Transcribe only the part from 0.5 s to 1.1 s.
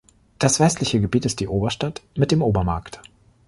westliche